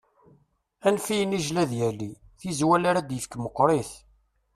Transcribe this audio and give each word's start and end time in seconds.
Anef 0.87 1.05
i 1.13 1.15
yinijjel 1.17 1.57
ad 1.63 1.71
yali, 1.79 2.11
tirwal 2.39 2.83
ar 2.89 2.97
ad 2.97 3.09
yefk 3.13 3.33
meqqeṛit. 3.43 3.91